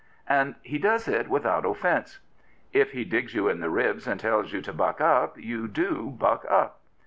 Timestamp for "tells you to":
4.19-4.73